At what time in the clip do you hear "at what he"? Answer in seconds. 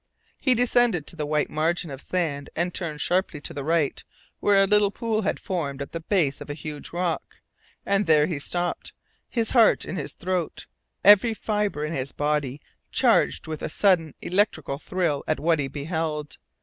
15.27-15.67